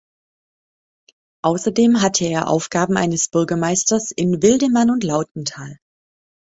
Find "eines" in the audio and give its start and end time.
2.97-3.27